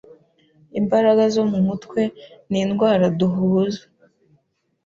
Imbaraga 0.79 1.23
zo 1.35 1.43
mumutwe 1.51 2.01
nindwara 2.51 3.05
duhuza 3.19 3.83